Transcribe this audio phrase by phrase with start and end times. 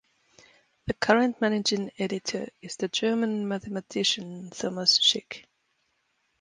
[0.87, 5.43] The current managing editor is the German mathematician Thomas Schick.